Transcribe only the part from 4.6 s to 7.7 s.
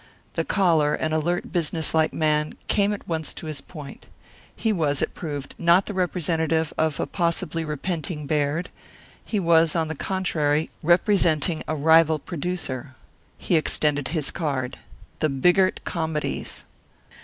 was, it proved, not the representative of a possibly